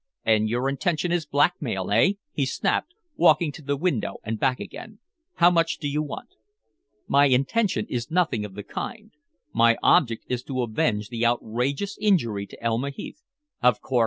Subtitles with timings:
[0.25, 4.97] "And your intention is blackmail eh?" he snapped, walking to the window and back again.
[5.35, 6.29] "How much do you want?"
[7.07, 9.11] "My intention is nothing of the kind.
[9.53, 13.21] My object is to avenge the outrageous injury to Elma Heath."
[13.61, 13.99] "Of course.